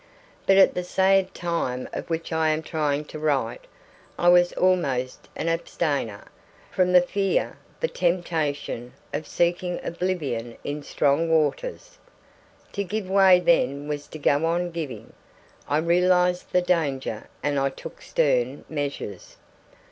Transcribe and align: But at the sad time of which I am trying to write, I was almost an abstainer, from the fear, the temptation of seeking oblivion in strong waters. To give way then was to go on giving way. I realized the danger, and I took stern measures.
But 0.47 0.57
at 0.57 0.73
the 0.73 0.83
sad 0.83 1.31
time 1.35 1.87
of 1.93 2.09
which 2.09 2.33
I 2.33 2.49
am 2.49 2.63
trying 2.63 3.05
to 3.05 3.19
write, 3.19 3.67
I 4.17 4.29
was 4.29 4.51
almost 4.53 5.27
an 5.35 5.47
abstainer, 5.47 6.25
from 6.71 6.91
the 6.91 7.03
fear, 7.03 7.55
the 7.81 7.87
temptation 7.87 8.93
of 9.13 9.27
seeking 9.27 9.79
oblivion 9.83 10.57
in 10.63 10.81
strong 10.81 11.29
waters. 11.29 11.99
To 12.71 12.83
give 12.83 13.07
way 13.07 13.39
then 13.39 13.87
was 13.87 14.07
to 14.07 14.17
go 14.17 14.43
on 14.47 14.71
giving 14.71 15.03
way. 15.05 15.11
I 15.67 15.77
realized 15.77 16.51
the 16.51 16.63
danger, 16.63 17.25
and 17.43 17.59
I 17.59 17.69
took 17.69 18.01
stern 18.01 18.65
measures. 18.67 19.37